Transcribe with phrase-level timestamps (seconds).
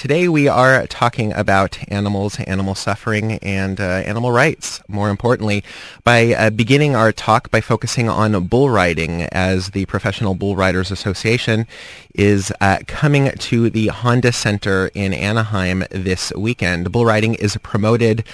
[0.00, 4.80] today we are talking about animals, animal suffering, and uh, animal rights.
[4.88, 5.62] More importantly,
[6.04, 10.90] by uh, beginning our talk by focusing on bull riding, as the Professional Bull Riders
[10.90, 11.66] Association
[12.14, 16.90] is uh, coming to the Honda Center in Anaheim this weekend.
[16.90, 18.24] Bull riding is promoted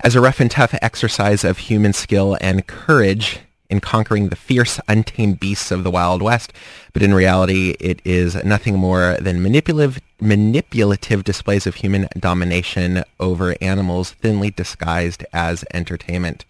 [0.00, 4.78] as a rough and tough exercise of human skill and courage in conquering the fierce,
[4.88, 6.52] untamed beasts of the Wild West,
[6.92, 13.54] but in reality, it is nothing more than manipulative, manipulative displays of human domination over
[13.60, 16.44] animals thinly disguised as entertainment.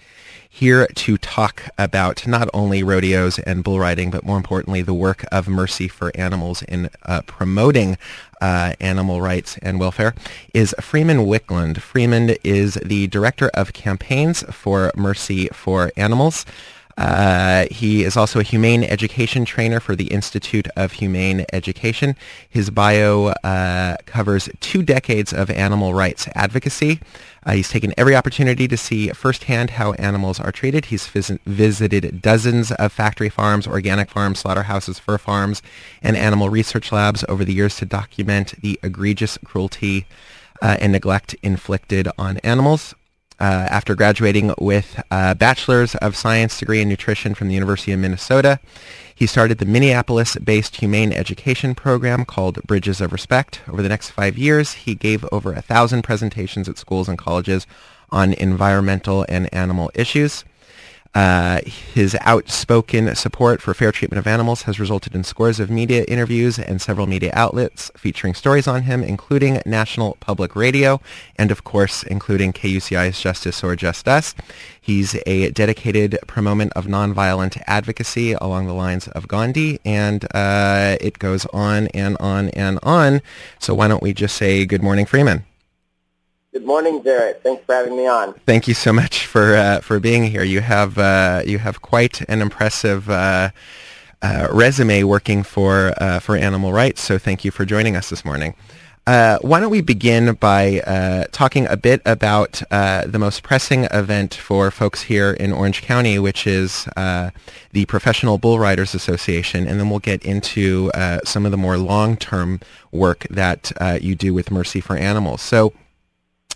[0.49, 5.25] Here to talk about not only rodeos and bull riding, but more importantly, the work
[5.33, 7.99] of Mercy for Animals in uh, promoting
[8.41, 10.15] uh, animal rights and welfare
[10.55, 11.79] is Freeman Wicklund.
[11.79, 16.47] Freeman is the Director of Campaigns for Mercy for Animals.
[16.97, 22.15] Uh, he is also a humane education trainer for the Institute of Humane Education.
[22.49, 27.01] His bio uh, covers two decades of animal rights advocacy.
[27.45, 30.87] Uh, he's taken every opportunity to see firsthand how animals are treated.
[30.87, 35.63] He's vis- visited dozens of factory farms, organic farms, slaughterhouses, fur farms,
[36.01, 40.07] and animal research labs over the years to document the egregious cruelty
[40.63, 42.95] uh, and neglect inflicted on animals
[43.45, 48.01] Uh, after graduating with a Bachelor's of Science degree in nutrition from the University of
[48.01, 48.59] Minnesota.
[49.15, 53.61] He started the Minneapolis-based humane education program called Bridges of Respect.
[53.69, 57.67] Over the next five years, he gave over a thousand presentations at schools and colleges
[58.09, 60.47] on environmental and animal issues.
[61.15, 66.05] Uh, his outspoken support for fair treatment of animals has resulted in scores of media
[66.09, 71.01] interviews and several media outlets featuring stories on him, including National Public Radio
[71.37, 74.35] and, of course, including KUCI's Justice or Just Us.
[74.81, 81.21] He's a dedicated proponent of nonviolent advocacy along the lines of Gandhi, and uh, it
[81.21, 83.23] goes on and on and on.
[83.61, 85.45] So why don't we just say good morning, Freeman?
[86.55, 87.43] Good morning, Jarrett.
[87.43, 88.33] Thanks for having me on.
[88.47, 90.45] Thank you so much for uh, for being here.
[90.45, 93.51] You have uh, you have quite an impressive uh,
[94.23, 97.01] uh resume working for uh, for animal rights.
[97.01, 98.55] So thank you for joining us this morning.
[99.05, 104.71] Uh, why don't we begin by talking a bit about the most pressing event for
[104.71, 109.99] folks here in Orange County, which is the Professional Bull Riders Association, and then we'll
[109.99, 110.93] get into
[111.25, 112.61] some of the more long-term
[112.93, 115.43] work that you do with Mercy for Animals.
[115.43, 115.75] So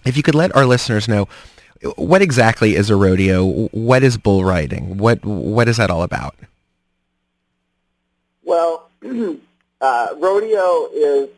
[0.05, 1.29] if you could let our listeners know
[1.97, 6.35] what exactly is a rodeo, what is bull riding, what what is that all about?
[8.43, 8.89] Well,
[9.81, 11.29] uh, rodeo is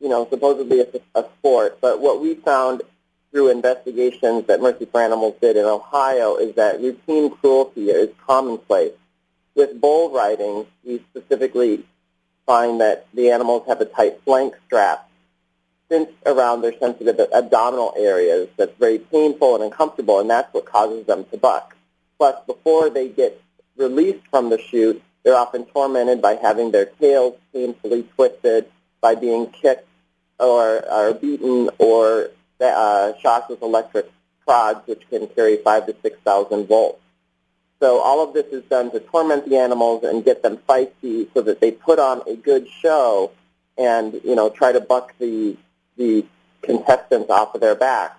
[0.00, 2.82] you know supposedly a, a sport, but what we found
[3.30, 8.92] through investigations that Mercy for Animals did in Ohio is that routine cruelty is commonplace.
[9.54, 11.84] With bull riding, we specifically
[12.46, 15.07] find that the animals have a tight flank strap
[15.88, 21.06] cinch around their sensitive abdominal areas that's very painful and uncomfortable, and that's what causes
[21.06, 21.76] them to buck.
[22.18, 23.40] Plus, before they get
[23.76, 28.66] released from the chute, they're often tormented by having their tails painfully twisted,
[29.00, 29.86] by being kicked
[30.38, 34.10] or, or beaten or uh, shocked with electric
[34.44, 37.00] prods, which can carry five to 6,000 volts.
[37.80, 41.42] So all of this is done to torment the animals and get them feisty so
[41.42, 43.30] that they put on a good show
[43.76, 45.56] and, you know, try to buck the
[45.98, 46.24] the
[46.62, 48.14] contestants off of their backs.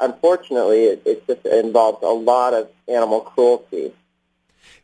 [0.00, 3.92] Unfortunately, it, it just involves a lot of animal cruelty.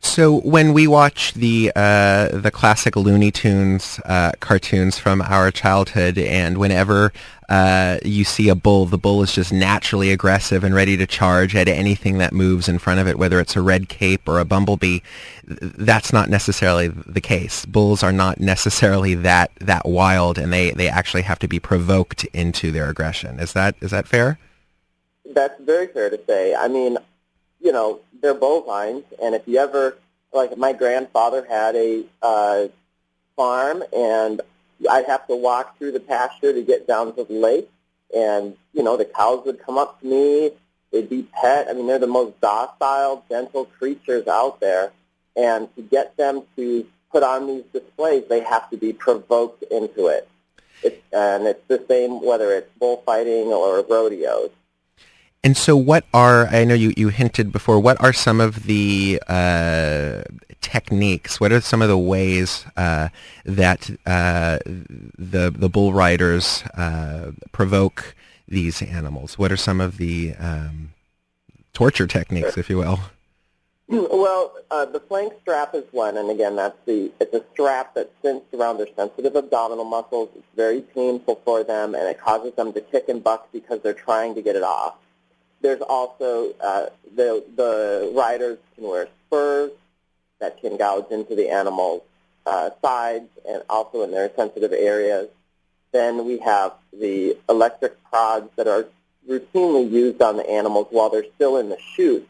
[0.03, 6.17] So when we watch the uh, the classic Looney Tunes uh, cartoons from our childhood,
[6.17, 7.13] and whenever
[7.51, 11.53] uh, you see a bull, the bull is just naturally aggressive and ready to charge
[11.53, 14.45] at anything that moves in front of it, whether it's a red cape or a
[14.45, 14.99] bumblebee.
[15.43, 17.65] That's not necessarily the case.
[17.65, 22.23] Bulls are not necessarily that that wild, and they, they actually have to be provoked
[22.31, 23.37] into their aggression.
[23.37, 24.39] Is that is that fair?
[25.25, 26.55] That's very fair to say.
[26.55, 26.99] I mean,
[27.59, 29.97] you know, they're bovines, and if you ever,
[30.31, 32.67] like my grandfather had a uh,
[33.35, 34.39] farm, and
[34.89, 37.69] I'd have to walk through the pasture to get down to the lake,
[38.15, 40.51] and, you know, the cows would come up to me,
[40.91, 41.67] they'd be pet.
[41.69, 44.91] I mean, they're the most docile, gentle creatures out there,
[45.35, 50.07] and to get them to put on these displays, they have to be provoked into
[50.07, 50.27] it.
[50.83, 54.49] It's, and it's the same whether it's bullfighting or rodeos.
[55.43, 57.79] And so, what are I know you, you hinted before?
[57.79, 60.21] What are some of the uh,
[60.61, 61.39] techniques?
[61.39, 63.09] What are some of the ways uh,
[63.45, 68.15] that uh, the the bull riders uh, provoke
[68.47, 69.37] these animals?
[69.37, 70.93] What are some of the um,
[71.73, 72.99] torture techniques, if you will?
[73.91, 78.09] Well, uh, the flank strap is one, and again, that's the it's a strap that's
[78.21, 80.29] cinched around their sensitive abdominal muscles.
[80.33, 83.93] It's very painful for them, and it causes them to kick and buck because they're
[83.93, 84.95] trying to get it off.
[85.61, 89.71] There's also uh, the the riders can wear spurs
[90.41, 92.01] that can gouge into the animal's
[92.45, 95.29] uh, sides and also in their sensitive areas.
[95.93, 98.87] Then we have the electric prods that are
[99.29, 102.27] routinely used on the animals while they're still in the chute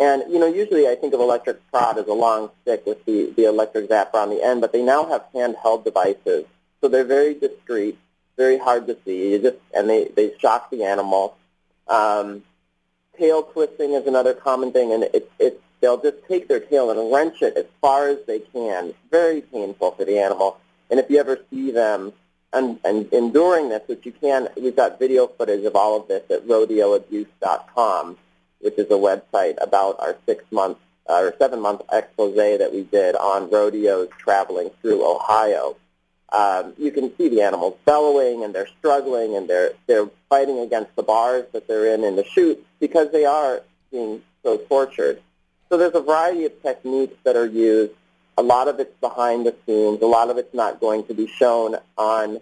[0.00, 3.34] and, you know, usually I think of electric prod as a long stick with the,
[3.36, 6.46] the electric zapper on the end, but they now have handheld devices.
[6.80, 7.98] So they're very discreet,
[8.38, 11.36] very hard to see, you just, and they, they shock the animal.
[11.86, 12.42] Um,
[13.18, 17.12] tail twisting is another common thing, and it, it, they'll just take their tail and
[17.12, 18.94] wrench it as far as they can.
[19.10, 20.58] Very painful for the animal.
[20.90, 22.12] And if you ever see them
[22.52, 26.22] and, and enduring this, which you can, we've got video footage of all of this
[26.30, 28.16] at rodeoabuse.com
[28.60, 30.78] which is a website about our six-month
[31.08, 35.76] uh, or seven-month expose that we did on rodeos traveling through Ohio.
[36.32, 40.94] Um, you can see the animals bellowing and they're struggling and they're they're fighting against
[40.94, 45.20] the bars that they're in in the chute because they are being so tortured.
[45.70, 47.92] So there's a variety of techniques that are used.
[48.36, 50.02] A lot of it's behind the scenes.
[50.02, 52.40] A lot of it's not going to be shown on,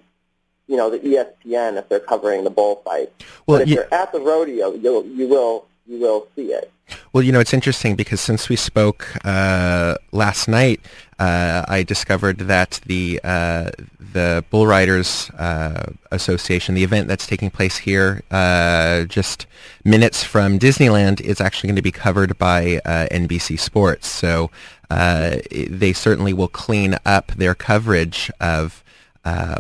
[0.67, 3.13] you know, the ESPN if they're covering the bullfight.
[3.47, 6.73] Well, but if you, are at the rodeo, you'll you will you will see it.
[7.13, 10.81] Well, you know, it's interesting because since we spoke uh, last night,
[11.19, 17.51] uh, I discovered that the uh, the Bull Riders uh, Association, the event that's taking
[17.51, 19.47] place here uh, just
[19.85, 24.07] minutes from Disneyland, is actually going to be covered by uh, NBC Sports.
[24.07, 24.51] So
[24.91, 28.85] they certainly will clean up their coverage of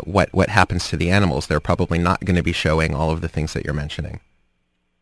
[0.05, 1.49] what what happens to the animals.
[1.49, 4.21] They're probably not going to be showing all of the things that you're mentioning.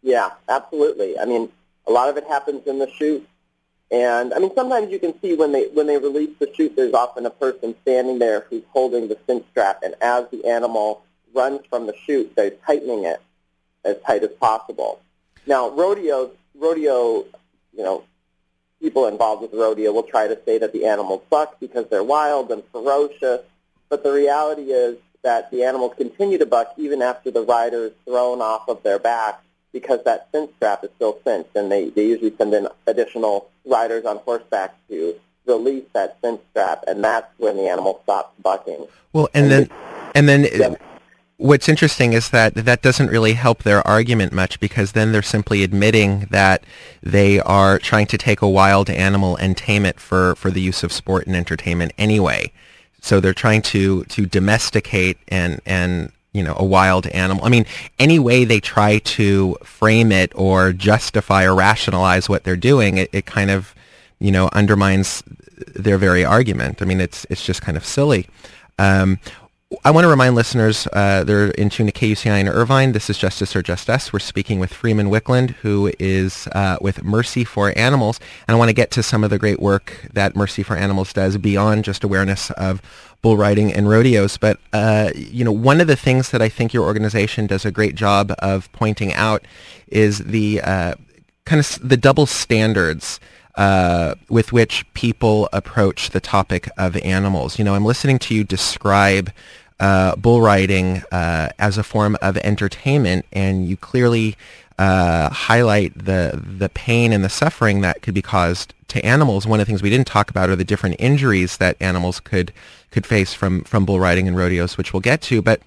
[0.03, 1.19] Yeah, absolutely.
[1.19, 1.51] I mean,
[1.87, 3.27] a lot of it happens in the chute.
[3.91, 6.95] And I mean, sometimes you can see when they when they release the chute, there's
[6.95, 11.61] often a person standing there who's holding the cinch strap, and as the animal runs
[11.71, 13.21] from the chute, they're tightening it
[13.85, 15.01] as tight as possible.
[15.47, 17.27] Now, rodeos, rodeo,
[17.73, 18.03] you know,
[18.81, 22.51] people involved with rodeo will try to say that the animals buck because they're wild
[22.51, 23.43] and ferocious,
[23.89, 27.93] but the reality is that the animals continue to buck even after the rider is
[28.05, 29.41] thrown off of their back
[29.77, 34.07] because that cinch strap is still cinched, and they, they usually send in additional riders
[34.07, 35.15] on horseback to
[35.47, 38.87] release that cinch strap, and that's when the animal stops bucking.
[39.13, 39.71] Well, and, and then,
[40.15, 40.45] and then.
[40.45, 40.77] Yeah.
[41.39, 45.63] What's interesting is that that doesn't really help their argument much because then they're simply
[45.63, 46.65] admitting that
[47.03, 50.83] they are trying to take a wild animal and tame it for, for the use
[50.83, 52.51] of sport and entertainment anyway.
[53.03, 57.45] So they're trying to, to domesticate and, and you know, a wild animal.
[57.45, 57.67] I mean,
[57.99, 63.11] any way they try to frame it or justify or rationalize what they're doing, it,
[63.13, 63.75] it kind of,
[64.19, 65.23] you know, undermines
[65.75, 66.83] their very argument.
[66.83, 68.27] I mean, it's it's just kind of silly.
[68.79, 69.19] Um,
[69.85, 72.93] I want to remind listeners uh, they're in tune to KUCI in Irvine.
[72.93, 74.13] This is Justice or Just Us.
[74.13, 78.21] We're speaking with Freeman Wicklund, who is uh, with Mercy for Animals.
[78.47, 81.13] And I want to get to some of the great work that Mercy for Animals
[81.13, 82.81] does beyond just awareness of
[83.23, 84.37] bull riding and rodeos.
[84.37, 87.73] But, uh, you know, one of the things that I think your organization does a
[87.73, 89.45] great job of pointing out
[89.89, 90.95] is the uh,
[91.45, 93.19] kind of the double standards
[93.57, 97.59] uh, with which people approach the topic of animals.
[97.59, 99.33] You know, I'm listening to you describe
[99.81, 104.37] uh, bull riding uh, as a form of entertainment, and you clearly
[104.79, 109.47] uh, highlight the the pain and the suffering that could be caused to animals.
[109.47, 112.53] One of the things we didn't talk about are the different injuries that animals could
[112.91, 115.41] could face from from bull riding and rodeos, which we'll get to.
[115.43, 115.61] But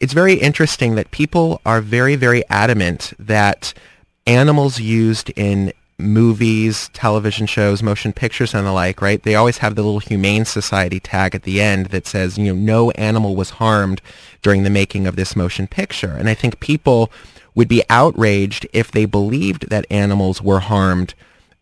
[0.00, 3.72] it's very interesting that people are very very adamant that
[4.26, 9.22] animals used in movies, television shows, motion pictures, and the like, right?
[9.22, 12.60] They always have the little Humane Society tag at the end that says, you know,
[12.60, 14.00] no animal was harmed
[14.42, 16.12] during the making of this motion picture.
[16.12, 17.12] And I think people
[17.54, 21.14] would be outraged if they believed that animals were harmed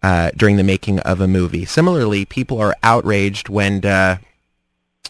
[0.02, 1.64] uh, during the making of a movie.
[1.64, 4.16] Similarly, people are outraged when, uh,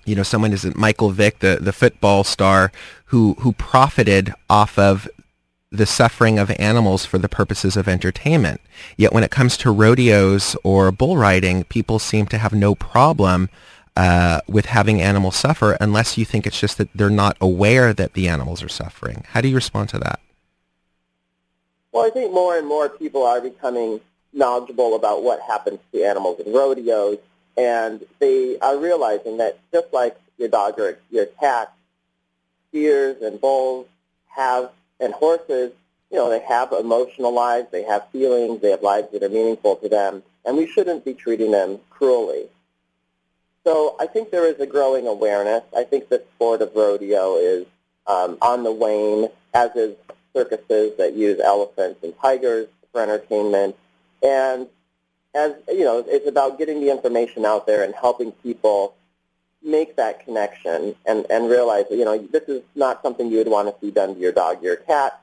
[0.04, 2.72] you know, someone is Michael Vick, the, the football star,
[3.06, 5.08] who who profited off of
[5.72, 8.60] the suffering of animals for the purposes of entertainment.
[8.96, 13.48] Yet when it comes to rodeos or bull riding, people seem to have no problem
[13.96, 18.12] uh, with having animals suffer unless you think it's just that they're not aware that
[18.12, 19.24] the animals are suffering.
[19.28, 20.20] How do you respond to that?
[21.90, 24.00] Well, I think more and more people are becoming
[24.32, 27.18] knowledgeable about what happens to animals in rodeos,
[27.56, 31.72] and they are realizing that just like your dog or your cat,
[32.68, 33.86] steers and bulls
[34.28, 34.70] have
[35.02, 35.72] and horses,
[36.10, 39.76] you know, they have emotional lives, they have feelings, they have lives that are meaningful
[39.76, 40.22] to them.
[40.44, 42.48] and we shouldn't be treating them cruelly.
[43.64, 45.62] So I think there is a growing awareness.
[45.76, 47.66] I think the sport of rodeo is
[48.08, 49.94] um, on the wane, as is
[50.34, 53.76] circuses that use elephants and tigers for entertainment.
[54.22, 54.66] And
[55.34, 58.94] as you know, it's about getting the information out there and helping people
[59.64, 63.48] make that connection and, and realize that, you know, this is not something you would
[63.48, 65.20] want to see done to your dog, your cat.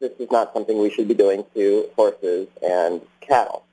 [0.00, 3.64] This is not something we should be doing to horses and cattle.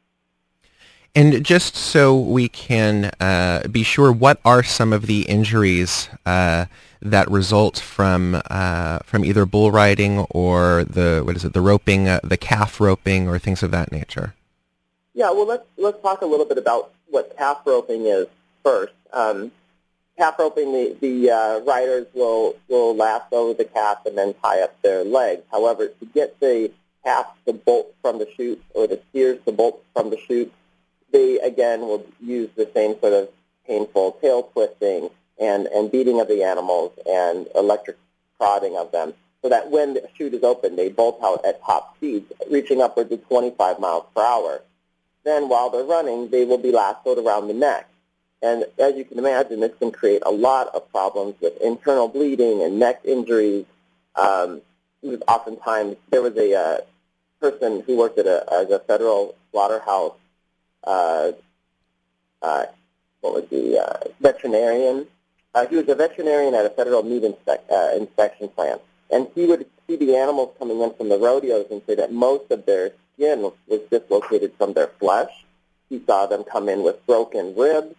[1.13, 6.65] And just so we can uh, be sure, what are some of the injuries uh,
[7.01, 12.10] that result from uh, from either bull riding or the what is it, the roping,
[12.10, 14.34] uh, the calf roping, or things of that nature?
[15.13, 18.27] Yeah, well, let's let's talk a little bit about what calf roping is
[18.62, 18.93] first.
[19.13, 19.51] Um,
[20.17, 24.81] calf roping, the the uh, riders will will lasso the calf and then tie up
[24.81, 25.43] their legs.
[25.51, 26.72] However, to get the
[27.03, 30.51] calf to bolt from the chute or the steers to bolt from the chute
[31.15, 33.29] they again will use the same sort of
[33.65, 37.98] painful tail twisting and, and beating of the animals and electric
[38.38, 41.95] prodding of them so that when the chute is open, they bolt out at top
[41.95, 44.62] speeds, reaching upwards of 25 miles per hour.
[45.24, 47.88] Then while they're running, they will be lassoed around the neck.
[48.46, 52.62] And as you can imagine, this can create a lot of problems with internal bleeding
[52.62, 53.66] and neck injuries.
[54.16, 54.62] Um,
[55.28, 56.78] oftentimes, there was a uh,
[57.42, 60.14] person who worked at a, as a federal slaughterhouse
[60.84, 61.32] uh,
[62.44, 62.66] uh,
[63.22, 65.08] what was the uh, veterinarian.
[65.56, 69.48] Uh, he was a veterinarian at a federal meat inspec- uh, inspection plant, and he
[69.48, 72.92] would see the animals coming in from the rodeos and say that most of their
[73.14, 75.32] skin was, was dislocated from their flesh.
[75.90, 77.96] He saw them come in with broken ribs.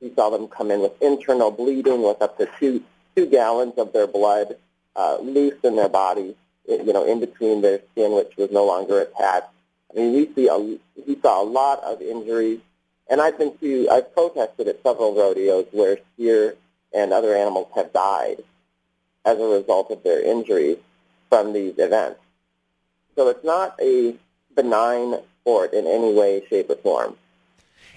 [0.00, 2.82] He saw them come in with internal bleeding, with up to two
[3.16, 4.56] two gallons of their blood
[4.96, 9.00] uh, loose in their body, you know, in between their skin, which was no longer
[9.00, 9.48] attached.
[9.90, 12.60] I mean, we see a, he saw a lot of injuries,
[13.08, 16.54] and I've been to, I've protested at several rodeos where steer
[16.94, 18.42] and other animals have died
[19.24, 20.78] as a result of their injuries
[21.28, 22.20] from these events.
[23.16, 24.14] So it's not a
[24.54, 27.16] benign sport in any way, shape, or form.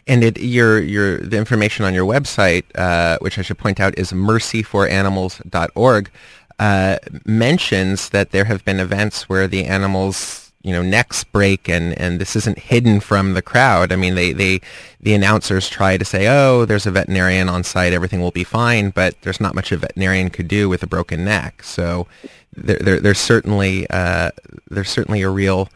[0.05, 3.98] And it, your your the information on your website, uh, which I should point out
[3.98, 6.12] is mercyforanimals.org,
[6.60, 11.98] uh, mentions that there have been events where the animals you know necks break and
[12.00, 13.91] and this isn't hidden from the crowd.
[13.91, 14.62] I mean they they
[15.00, 18.89] the announcers try to say oh there's a veterinarian on site everything will be fine
[18.89, 21.63] but there's not much a veterinarian could do with a broken neck.
[21.63, 22.07] So
[22.55, 24.31] there, there there's certainly uh,
[24.69, 25.69] there's certainly a real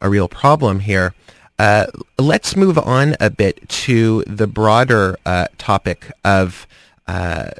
[0.00, 1.14] a real problem here
[1.62, 1.86] uh,
[2.18, 6.66] let's move on a bit to the broader uh, topic of
[7.06, 7.50] uh,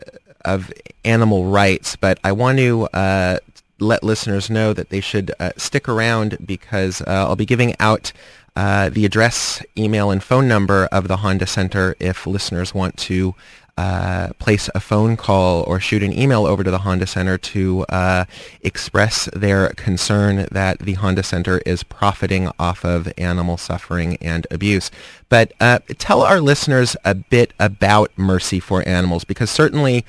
[0.45, 0.73] of
[1.05, 3.39] animal rights, but I want to uh,
[3.79, 8.13] let listeners know that they should stick around because I'll be giving out
[8.57, 13.35] uh, the address, email, and phone number of the Honda Center if listeners want to
[13.79, 17.83] uh, place a phone call or shoot an email over to the Honda Center to
[17.89, 18.25] uh,
[18.61, 24.91] express their concern that the Honda Center is profiting off of animal suffering and abuse.
[25.29, 30.05] But uh, tell our listeners a bit about Mercy for Animals because certainly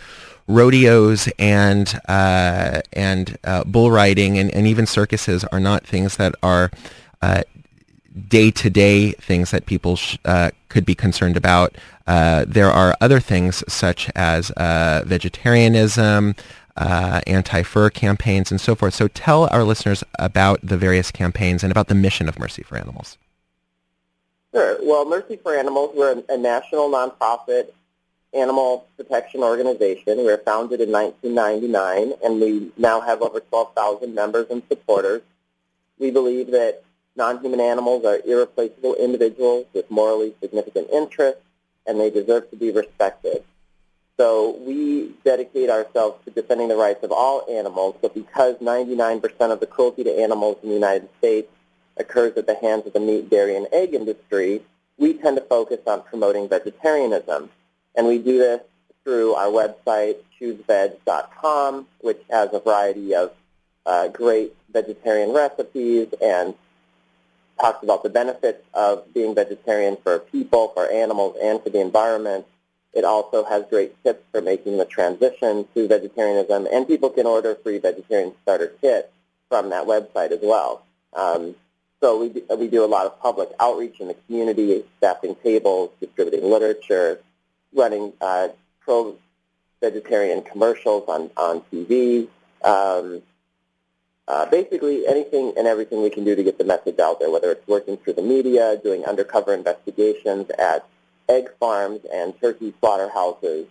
[0.45, 6.35] rodeos and uh, and uh, bull riding and, and even circuses are not things that
[6.43, 6.69] are
[8.29, 11.75] day to day things that people sh- uh, could be concerned about.
[12.05, 16.35] Uh, there are other things such as uh, vegetarianism.
[16.75, 18.93] anti-fur campaigns and so forth.
[18.93, 22.77] So tell our listeners about the various campaigns and about the mission of Mercy for
[22.77, 23.17] Animals.
[24.53, 24.77] Sure.
[24.81, 27.69] Well, Mercy for Animals, we're a, a national nonprofit
[28.33, 30.17] animal protection organization.
[30.17, 35.21] We were founded in 1999, and we now have over 12,000 members and supporters.
[35.99, 36.83] We believe that
[37.15, 41.41] non-human animals are irreplaceable individuals with morally significant interests,
[41.85, 43.43] and they deserve to be respected.
[44.17, 49.59] So we dedicate ourselves to defending the rights of all animals, but because 99% of
[49.59, 51.49] the cruelty to animals in the United States
[51.97, 54.61] occurs at the hands of the meat, dairy, and egg industry,
[54.97, 57.49] we tend to focus on promoting vegetarianism.
[57.95, 58.61] And we do this
[59.03, 63.31] through our website, chooseveg.com, which has a variety of
[63.85, 66.53] uh, great vegetarian recipes and
[67.59, 72.45] talks about the benefits of being vegetarian for people, for animals, and for the environment.
[72.93, 77.55] It also has great tips for making the transition to vegetarianism, and people can order
[77.55, 79.09] free vegetarian starter kits
[79.49, 80.83] from that website as well.
[81.13, 81.55] Um,
[82.01, 85.91] so we do, we do a lot of public outreach in the community, staffing tables,
[86.01, 87.19] distributing literature,
[87.73, 88.49] running uh,
[88.81, 92.27] pro-vegetarian commercials on, on TV.
[92.63, 93.21] Um,
[94.27, 97.51] uh, basically anything and everything we can do to get the message out there, whether
[97.51, 100.87] it's working through the media, doing undercover investigations at
[101.29, 103.67] egg farms and turkey slaughterhouses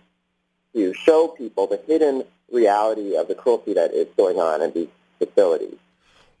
[0.73, 4.87] to show people the hidden reality of the cruelty that is going on in these
[5.19, 5.77] facilities.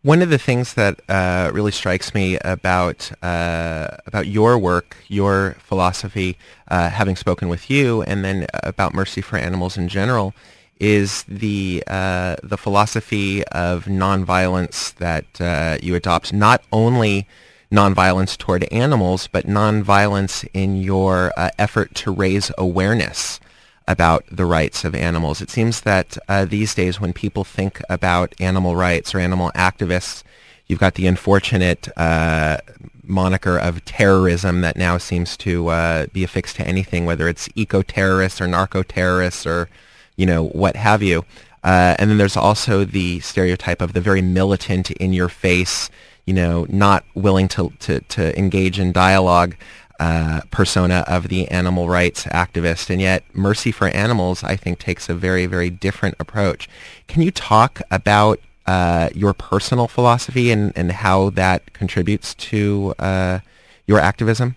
[0.03, 5.55] One of the things that uh, really strikes me about uh, about your work, your
[5.59, 10.33] philosophy, uh, having spoken with you, and then about Mercy for Animals in general,
[10.83, 16.33] is the uh, the philosophy of nonviolence that uh, you adopt.
[16.33, 17.25] Not only
[17.71, 23.39] nonviolence toward animals, but nonviolence in your uh, effort to raise awareness
[23.87, 25.41] about the rights of animals.
[25.41, 30.23] It seems that uh, these days when people think about animal rights or animal activists,
[30.67, 32.57] you've got the unfortunate uh,
[33.03, 38.41] moniker of terrorism that now seems to uh, be affixed to anything, whether it's eco-terrorists
[38.41, 39.69] or narco-terrorists or,
[40.15, 41.25] you know, what have you.
[41.63, 45.89] Uh, and then there's also the stereotype of the very militant, in-your-face,
[46.25, 49.55] you know, not willing to, to, to engage in dialogue
[49.99, 52.89] uh, persona of the animal rights activist.
[52.89, 56.67] And yet Mercy for Animals, I think, takes a very, very different approach.
[57.07, 63.39] Can you talk about uh, your personal philosophy and, and how that contributes to uh,
[63.87, 64.55] your activism?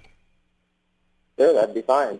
[1.38, 2.18] Sure, that'd be fine.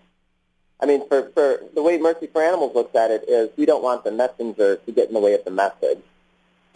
[0.81, 3.83] I mean, for, for the way Mercy for Animals looks at it is we don't
[3.83, 6.03] want the messenger to get in the way of the message.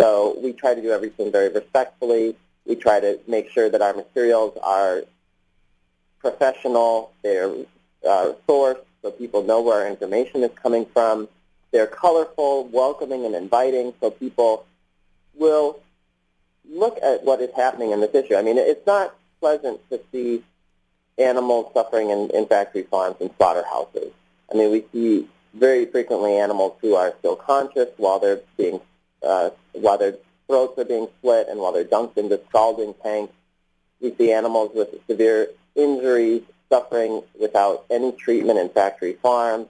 [0.00, 2.35] So we try to do everything very respectfully.
[2.66, 5.02] We try to make sure that our materials are
[6.21, 7.52] professional, they're
[8.09, 11.28] uh, sourced so people know where our information is coming from.
[11.71, 14.66] They're colorful, welcoming, and inviting so people
[15.35, 15.80] will
[16.69, 18.35] look at what is happening in this issue.
[18.37, 20.42] I mean, it's not pleasant to see
[21.20, 24.12] animals suffering in, in factory farms and slaughterhouses.
[24.50, 28.80] I mean, we see very frequently animals who are still conscious while they're being,
[29.22, 30.14] uh, while their
[30.46, 33.32] throats are being slit and while they're dunked into scalding tanks.
[34.00, 39.66] We see animals with severe injuries, suffering without any treatment in factory farms.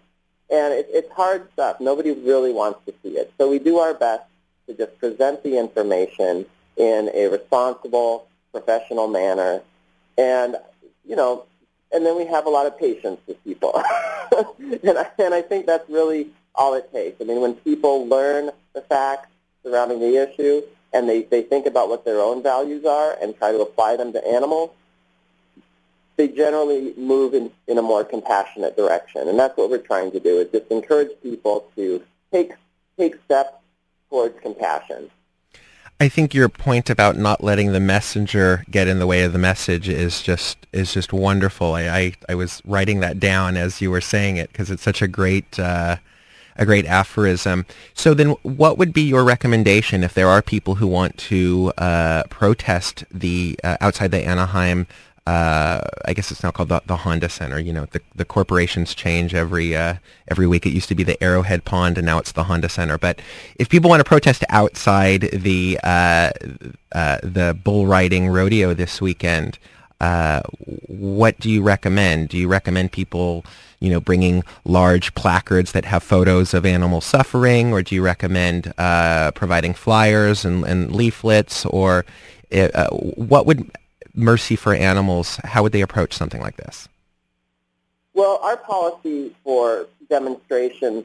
[0.51, 1.81] And it, it's hard stuff.
[1.81, 3.33] Nobody really wants to see it.
[3.39, 4.25] So we do our best
[4.67, 9.63] to just present the information in a responsible, professional manner.
[10.17, 10.57] And,
[11.11, 11.45] you know,
[11.93, 13.75] and then we have a lot of patience with people.
[14.33, 17.21] and, I, and I think that's really all it takes.
[17.21, 19.29] I mean, when people learn the facts
[19.65, 23.51] surrounding the issue and they, they think about what their own values are and try
[23.51, 24.71] to apply them to animals,
[26.17, 29.29] they generally move in, in a more compassionate direction.
[29.29, 32.01] And that's what we're trying to do, is just encourage people to
[32.33, 32.53] take,
[32.97, 33.55] take steps
[34.11, 35.11] towards compassion.
[36.03, 39.39] I think your point about not letting the messenger get in the way of the
[39.39, 41.75] message is just is just wonderful.
[41.75, 45.03] I I, I was writing that down as you were saying it because it's such
[45.03, 45.97] a great uh,
[46.57, 47.67] a great aphorism.
[47.93, 52.23] So then, what would be your recommendation if there are people who want to uh,
[52.31, 54.87] protest the uh, outside the Anaheim
[55.27, 57.59] uh, I guess it's now called the, the, Honda Center.
[57.59, 59.97] You know, the, the corporations change every uh,
[60.29, 60.67] every week.
[60.67, 62.97] It used to be the Arrowhead Pond, and now it's the Honda Center.
[62.97, 63.21] But
[63.57, 66.31] if people want to protest outside the uh,
[66.93, 69.59] uh the bull riding rodeo this weekend,
[70.01, 70.41] uh,
[70.87, 72.31] what do you recommend?
[72.31, 73.45] Do you recommend people,
[73.79, 78.73] you know, bringing large placards that have photos of animal suffering, or do you recommend
[78.79, 82.07] uh, providing flyers and, and leaflets, or
[83.17, 83.71] what would
[84.15, 86.89] Mercy for Animals, how would they approach something like this?
[88.15, 91.05] Well, our policy for demonstrations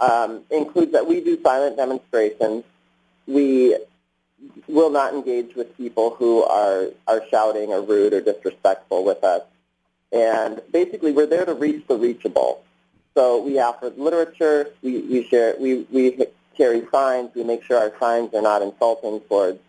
[0.00, 2.64] um, includes that we do silent demonstrations.
[3.26, 3.78] We
[4.66, 9.42] will not engage with people who are, are shouting or rude or disrespectful with us.
[10.12, 12.64] And basically, we're there to reach the reachable.
[13.14, 14.70] So we offer literature.
[14.82, 17.30] We, we, share, we, we carry signs.
[17.34, 19.60] We make sure our signs are not insulting towards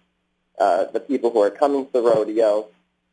[0.62, 2.68] uh, the people who are coming to the rodeo.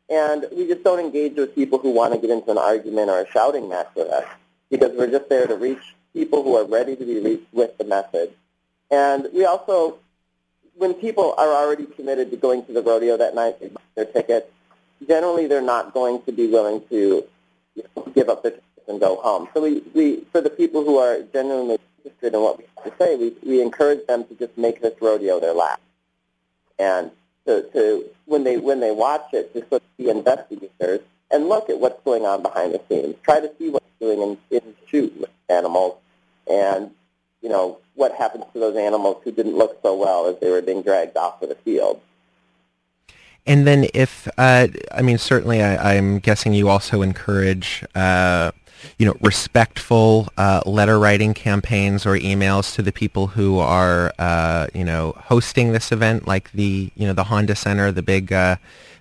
[0.07, 3.21] And we just don't engage with people who want to get into an argument or
[3.21, 4.25] a shouting match with us
[4.69, 7.83] because we're just there to reach people who are ready to be reached with the
[7.83, 8.31] message.
[8.91, 9.97] And we also,
[10.75, 14.05] when people are already committed to going to the rodeo that night, they buy their
[14.05, 14.47] tickets,
[15.07, 17.23] generally they're not going to be willing to
[17.75, 19.47] you know, give up their tickets and go home.
[19.53, 23.03] So we, we, for the people who are genuinely interested in what we have to
[23.03, 25.81] say, we, we encourage them to just make this rodeo their last.
[26.79, 27.11] And
[27.49, 31.69] to, to when they when they watch it, to sort of be investigators and look
[31.69, 33.15] at what's going on behind the scenes.
[33.23, 35.97] Try to see what's doing in, in chute with animals,
[36.49, 36.91] and
[37.41, 40.61] you know what happens to those animals who didn't look so well as they were
[40.61, 41.99] being dragged off of the field.
[43.45, 48.51] And then, if uh, I mean, certainly, I, am guessing you also encourage uh,
[48.97, 54.67] you know, respectful uh, letter writing campaigns or emails to the people who are, uh,
[54.73, 58.57] you know, hosting this event, like the, you know, the Honda Center, the big, uh,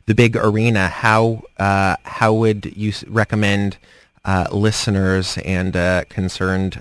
[0.07, 0.89] the big arena.
[0.89, 3.77] How uh, how would you recommend
[4.25, 6.81] uh, listeners and uh, concerned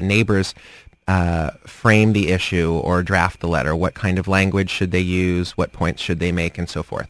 [0.00, 0.54] neighbors
[1.66, 3.74] frame the issue or draft the letter?
[3.74, 5.52] What kind of language should they use?
[5.52, 7.08] What points should they make, and so forth?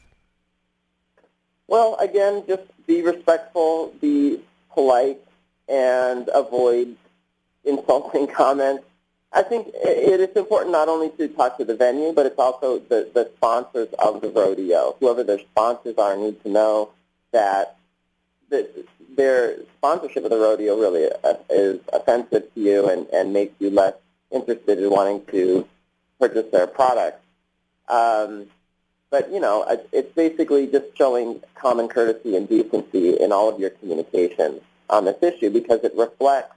[1.67, 4.41] Well, again, just be respectful, be
[4.75, 5.21] polite,
[5.69, 6.97] and avoid
[7.65, 8.85] insulting comments.
[9.33, 12.79] I think it is important not only to talk to the venue, but it's also
[12.79, 14.97] the, the sponsors of the rodeo.
[15.01, 16.91] Whoever their sponsors are need to know
[17.33, 17.77] that
[18.49, 18.69] the,
[19.17, 23.71] their sponsorship of the rodeo really uh, is offensive to you and, and makes you
[23.71, 23.95] less
[24.31, 25.67] interested in wanting to
[26.21, 27.21] purchase their products.
[27.89, 28.47] Um,
[29.15, 33.71] but, you know, it's basically just showing common courtesy and decency in all of your
[33.71, 36.57] communications on this issue because it reflects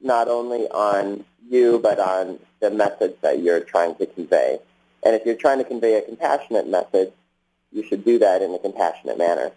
[0.00, 4.60] not only on you but on the message that you're trying to convey.
[5.04, 7.12] And if you're trying to convey a compassionate message,
[7.72, 9.50] you should do that in a compassionate manner.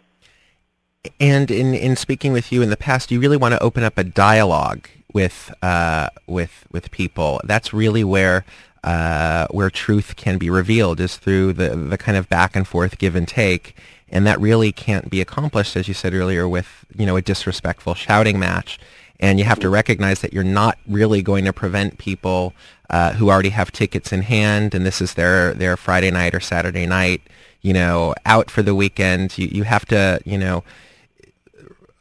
[1.20, 4.00] And in, in speaking with you in the past, you really want to open up
[4.00, 7.40] a dialogue with uh, with with people.
[7.44, 8.46] That's really where
[8.84, 12.98] uh, where truth can be revealed is through the, the kind of back and forth
[12.98, 13.76] give and take.
[14.10, 17.94] And that really can't be accomplished, as you said earlier, with, you know, a disrespectful
[17.94, 18.80] shouting match.
[19.20, 22.54] And you have to recognize that you're not really going to prevent people
[22.90, 26.40] uh, who already have tickets in hand, and this is their, their Friday night or
[26.40, 27.22] Saturday night,
[27.62, 29.38] you know, out for the weekend.
[29.38, 30.64] You, you have to, you know,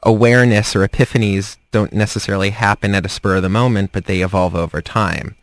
[0.03, 4.57] awareness or epiphanies don't necessarily happen at a spur of the moment, but they evolve
[4.57, 5.37] over time.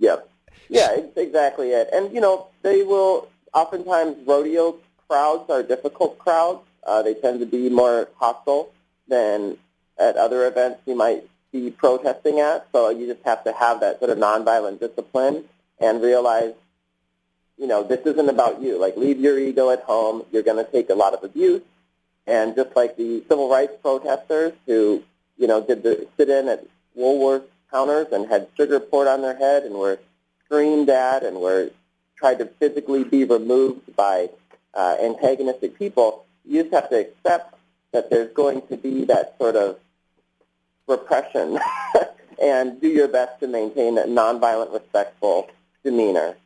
[0.00, 0.28] Yep.
[0.68, 1.88] Yeah, it's exactly it.
[1.92, 4.76] And, you know, they will, oftentimes rodeo
[5.08, 6.60] crowds are difficult crowds.
[6.84, 8.72] Uh, they tend to be more hostile
[9.08, 9.58] than
[9.98, 12.66] at other events you might be protesting at.
[12.72, 15.44] So you just have to have that sort of nonviolent discipline
[15.78, 16.54] and realize,
[17.58, 18.80] you know, this isn't about you.
[18.80, 20.24] Like, leave your ego at home.
[20.32, 21.62] You're going to take a lot of abuse.
[22.26, 25.02] And just like the civil rights protesters who,
[25.36, 29.64] you know, did the sit-in at Woolworth counters and had sugar poured on their head
[29.64, 29.98] and were
[30.44, 31.70] screamed at and were
[32.16, 34.28] tried to physically be removed by
[34.74, 37.54] uh, antagonistic people, you just have to accept
[37.92, 39.78] that there's going to be that sort of
[40.86, 41.58] repression
[42.42, 45.48] and do your best to maintain a nonviolent, respectful
[45.84, 46.36] demeanor.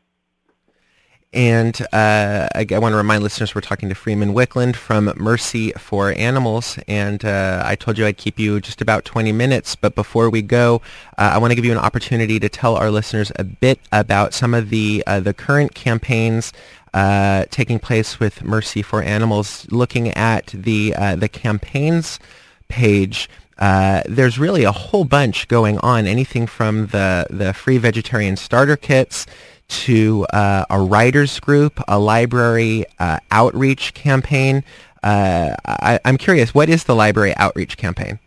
[1.34, 5.72] And uh, I, I, want to remind listeners we're talking to Freeman Wicklund from Mercy
[5.72, 6.78] for Animals.
[6.86, 9.74] And uh, I told you I'd keep you just about 20 minutes.
[9.74, 10.80] But before we go,
[11.18, 14.32] uh, I want to give you an opportunity to tell our listeners a bit about
[14.32, 16.52] some of the, uh, the current campaigns
[16.94, 19.66] uh, taking place with Mercy for Animals.
[19.72, 22.20] Looking at the, uh, the campaigns
[22.68, 26.06] page, there's really a whole bunch going on.
[26.06, 29.26] Anything from the, the free vegetarian starter kits
[29.68, 34.64] to uh, a writers group, a library uh, outreach campaign.
[35.02, 38.18] Uh, I, am curious, what is the library outreach campaign?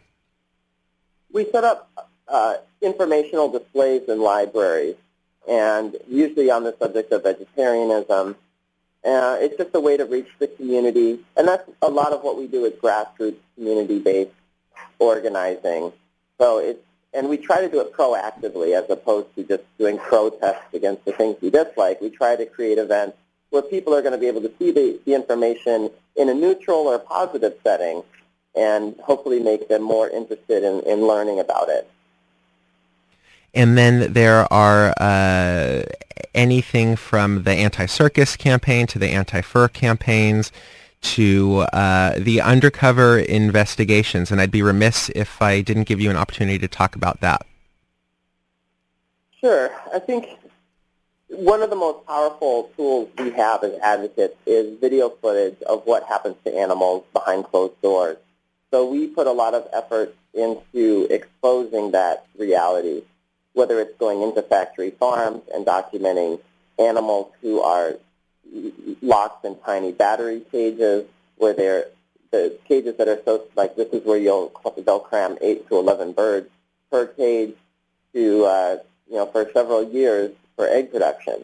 [1.31, 1.89] We set up
[2.27, 4.95] uh, informational displays in libraries,
[5.47, 8.35] and usually on the subject of vegetarianism.
[9.05, 12.37] Uh, it's just a way to reach the community, and that's a lot of what
[12.37, 14.31] we do is grassroots community-based
[14.99, 15.93] organizing.
[16.39, 20.73] So it's and we try to do it proactively as opposed to just doing protests
[20.73, 22.01] against the things we dislike.
[22.01, 23.17] We try to create events
[23.49, 26.79] where people are going to be able to see the, the information in a neutral
[26.87, 28.03] or positive setting
[28.55, 31.89] and hopefully make them more interested in, in learning about it.
[33.53, 35.83] And then there are uh,
[36.35, 40.51] anything from the anti-circus campaign to the anti-fur campaigns
[41.01, 46.17] to uh, the undercover investigations, and I'd be remiss if I didn't give you an
[46.17, 47.45] opportunity to talk about that.
[49.39, 49.69] Sure.
[49.93, 50.37] I think
[51.29, 56.03] one of the most powerful tools we have as advocates is video footage of what
[56.03, 58.17] happens to animals behind closed doors.
[58.71, 63.03] So we put a lot of effort into exposing that reality,
[63.53, 66.39] whether it's going into factory farms and documenting
[66.79, 67.93] animals who are
[69.01, 71.05] locked in tiny battery cages
[71.37, 71.85] where they're
[72.31, 74.51] the cages that are so like this is where you'll
[74.85, 76.49] they'll cram eight to eleven birds
[76.91, 77.55] per cage
[78.13, 78.77] to uh,
[79.09, 81.43] you know for several years for egg production.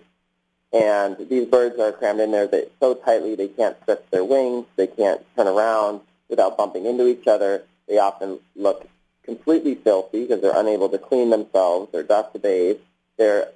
[0.73, 4.65] And these birds are crammed in there that so tightly they can't stretch their wings,
[4.75, 7.63] they can't turn around without bumping into each other.
[7.87, 8.87] They often look
[9.23, 11.91] completely filthy because they're unable to clean themselves.
[11.91, 12.79] They're dust bathed.
[13.17, 13.49] They're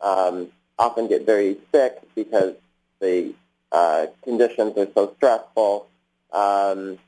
[0.00, 2.56] um, often get very sick because
[3.00, 3.34] the
[3.72, 5.86] uh, conditions are so stressful.
[6.32, 6.98] Um,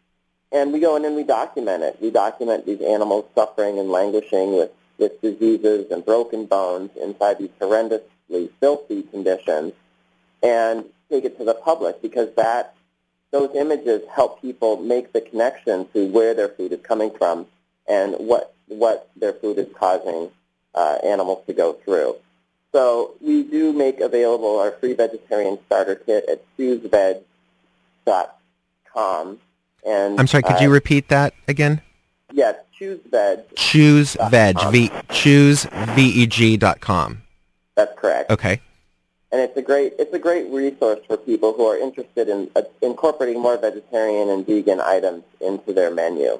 [0.51, 1.99] and we go in and we document it.
[2.01, 7.51] We document these animals suffering and languishing with, with diseases and broken bones inside these
[7.61, 9.73] horrendously filthy conditions
[10.43, 12.75] and take it to the public because that
[13.31, 17.47] those images help people make the connection to where their food is coming from
[17.87, 20.31] and what what their food is causing
[20.75, 22.15] uh, animals to go through.
[22.73, 27.25] So we do make available our free vegetarian starter kit at chooseveg.com.
[29.87, 31.81] And I'm sorry, could uh, you repeat that again?
[32.33, 33.45] Yes, chooseveg.
[33.55, 34.73] Chooseveg.
[34.73, 37.23] V chooseveg dot com.
[37.75, 38.31] That's correct.
[38.31, 38.61] Okay.
[39.31, 42.63] And it's a great it's a great resource for people who are interested in uh,
[42.83, 46.39] incorporating more vegetarian and vegan items into their menu.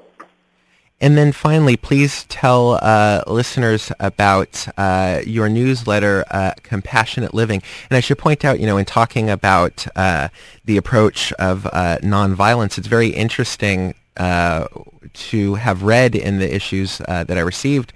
[1.01, 7.63] And then finally, please tell uh, listeners about uh, your newsletter, uh, Compassionate Living.
[7.89, 10.29] And I should point out, you know, in talking about uh,
[10.65, 14.67] the approach of uh, nonviolence, it's very interesting uh,
[15.15, 17.93] to have read in the issues that I received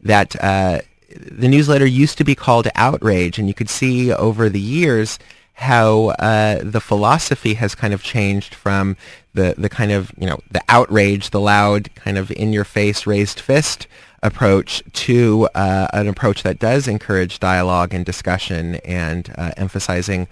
[0.00, 5.18] that the newsletter used to be called Outrage, and you could see over the years
[5.54, 8.96] how uh, the philosophy has kind of changed from
[9.34, 13.86] the, the kind of, you know, the outrage, the loud kind of in-your-face raised fist
[14.22, 20.26] approach to uh, an approach that does encourage dialogue and discussion and uh, emphasizing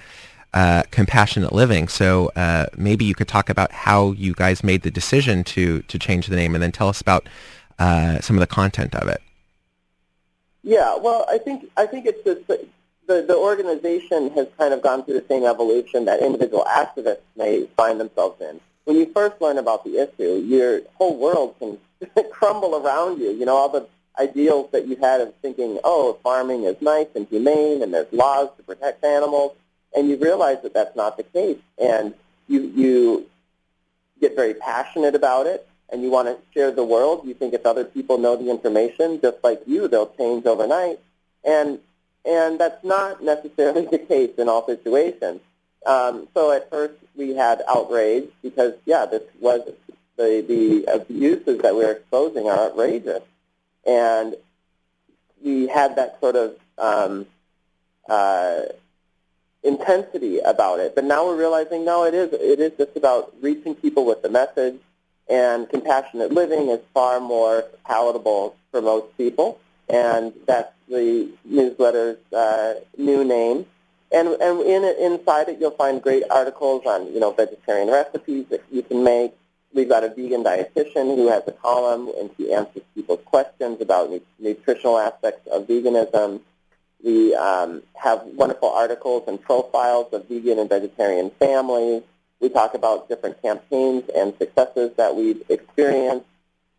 [0.54, 1.88] uh, compassionate living.
[1.88, 5.98] So uh, maybe you could talk about how you guys made the decision to, to
[5.98, 7.28] change the name and then tell us about
[7.78, 9.20] uh, some of the content of it.
[10.62, 12.48] Yeah, well, I think I think it's just
[13.12, 17.66] the, the organization has kind of gone through the same evolution that individual activists may
[17.76, 18.60] find themselves in.
[18.84, 21.78] When you first learn about the issue, your whole world can
[22.30, 23.30] crumble around you.
[23.30, 23.86] You know, all the
[24.18, 28.48] ideals that you had of thinking, oh, farming is nice and humane and there's laws
[28.56, 29.56] to protect animals,
[29.96, 31.58] and you realize that that's not the case.
[31.78, 32.14] And
[32.48, 33.26] you, you
[34.20, 37.26] get very passionate about it, and you want to share the world.
[37.26, 40.98] You think if other people know the information just like you, they'll change overnight.
[41.44, 41.78] And
[42.24, 45.40] and that's not necessarily the case in all situations.
[45.86, 49.62] Um, so at first we had outrage because, yeah, this was
[50.16, 53.22] the, the abuses that we are exposing are outrageous.
[53.84, 54.36] And
[55.44, 57.26] we had that sort of um,
[58.08, 58.60] uh,
[59.64, 60.94] intensity about it.
[60.94, 64.28] But now we're realizing, no, it is, it is just about reaching people with the
[64.28, 64.78] message,
[65.28, 69.58] and compassionate living is far more palatable for most people
[69.88, 73.66] and that's the newsletter's uh, new name.
[74.12, 78.62] And, and in inside it, you'll find great articles on, you know, vegetarian recipes that
[78.70, 79.32] you can make.
[79.74, 84.10] We've got a vegan dietitian who has a column, and she answers people's questions about
[84.10, 86.40] nu- nutritional aspects of veganism.
[87.02, 92.02] We um, have wonderful articles and profiles of vegan and vegetarian families.
[92.38, 96.26] We talk about different campaigns and successes that we've experienced.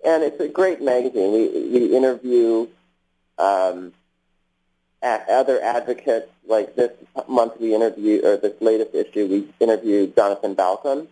[0.06, 1.32] And it's a great magazine.
[1.32, 2.68] We, we interview
[3.38, 3.93] um,
[5.04, 6.91] other advocates, like this
[7.28, 11.08] month we interviewed, or this latest issue, we interviewed Jonathan Balcombe,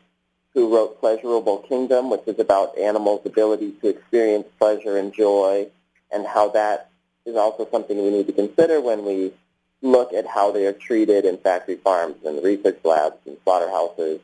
[0.54, 5.68] who wrote Pleasurable Kingdom, which is about animals' ability to experience pleasure and joy,
[6.12, 6.90] and how that
[7.26, 9.34] is also something we need to consider when we
[9.82, 14.20] look at how they are treated in factory farms and research labs and slaughterhouses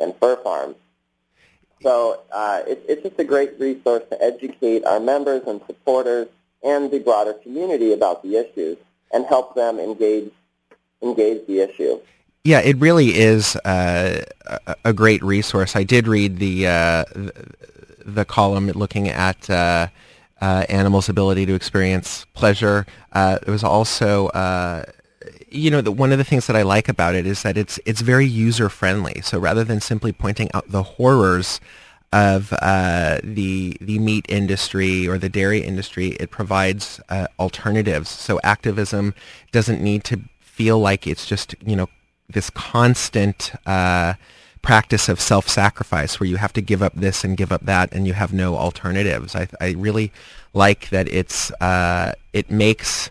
[0.00, 0.76] and fur farms.
[1.82, 6.28] So uh, it, it's just a great resource to educate our members and supporters
[6.62, 8.78] and the broader community about the issues
[9.12, 10.30] and help them engage
[11.02, 12.00] engage the issue.
[12.44, 14.24] Yeah, it really is uh,
[14.84, 15.76] a great resource.
[15.76, 17.04] I did read the uh,
[18.04, 19.88] the column looking at uh,
[20.40, 22.86] uh animals' ability to experience pleasure.
[23.12, 24.84] Uh, it was also uh,
[25.50, 27.78] you know, the, one of the things that I like about it is that it's
[27.84, 29.20] it's very user friendly.
[29.22, 31.60] So rather than simply pointing out the horrors
[32.12, 36.08] of uh, the the meat industry or the dairy industry.
[36.20, 38.08] It provides uh, alternatives.
[38.08, 39.14] So activism
[39.52, 41.88] doesn't need to feel like it's just you know
[42.28, 44.14] this constant uh,
[44.62, 48.06] practice of self-sacrifice where you have to give up this and give up that and
[48.06, 49.34] you have no alternatives.
[49.34, 50.12] I, I really
[50.52, 53.10] like that it's uh, it makes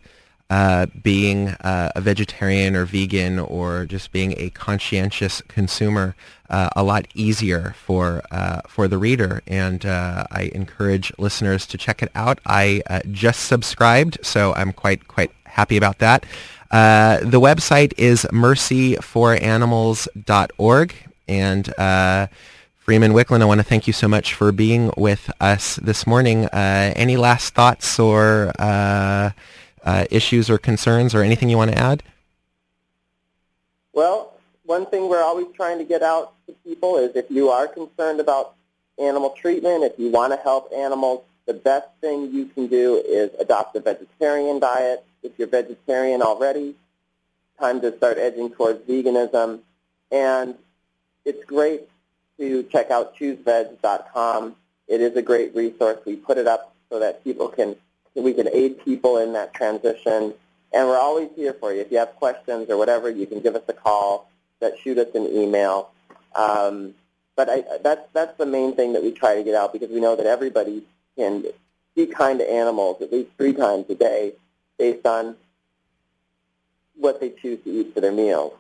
[0.50, 6.16] uh, being uh, a vegetarian or vegan or just being a conscientious consumer
[6.50, 9.44] uh, a lot easier for uh, for the reader.
[9.46, 12.40] And uh, I encourage listeners to check it out.
[12.46, 16.26] I uh, just subscribed, so I'm quite quite happy about that.
[16.72, 20.94] the website is mercyforanimals.org
[21.28, 22.30] and
[22.78, 26.46] Freeman Wicklund, I want to thank you so much for being with us this morning.
[26.54, 28.54] any last thoughts or
[29.88, 32.04] uh, issues or concerns or anything you want to add?
[33.94, 34.34] Well,
[34.66, 38.20] one thing we're always trying to get out to people is if you are concerned
[38.20, 38.54] about
[39.00, 43.32] animal treatment, if you want to help animals, the best thing you can do is
[43.40, 45.06] adopt a vegetarian diet.
[45.24, 46.76] If you're vegetarian already,
[47.58, 49.62] time to start edging towards veganism.
[50.12, 50.56] And
[51.24, 51.88] it's great
[52.38, 54.56] to check out chooseveg.com.
[54.90, 56.00] It is a great resource.
[56.06, 57.78] We put it up so that people can,
[58.24, 60.34] we can aid people in that transition.
[60.74, 61.82] And we're always here for you.
[61.82, 65.08] If you have questions or whatever, you can give us a call, that shoot us
[65.16, 65.92] an email.
[66.36, 66.94] Um,
[67.36, 70.02] but I, that's that's the main thing that we try to get out because we
[70.02, 70.84] know that everybody
[71.16, 71.46] can
[71.96, 74.34] be kind to animals at least three times a day
[74.78, 75.36] based on
[76.96, 78.54] what they choose to eat for their meals.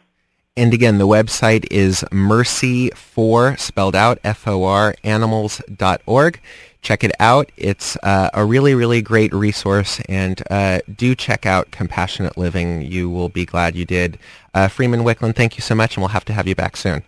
[0.57, 6.41] And again, the website is mercy4, spelled out, F-O-R, animals.org.
[6.81, 7.51] Check it out.
[7.57, 12.81] It's uh, a really, really great resource, and uh, do check out Compassionate Living.
[12.81, 14.17] You will be glad you did.
[14.55, 17.03] Uh, Freeman Wicklund, thank you so much, and we'll have to have you back soon.